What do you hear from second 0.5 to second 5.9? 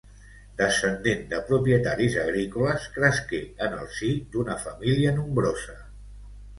Descendent de propietaris agrícoles, cresqué en el si d'una família nombrosa.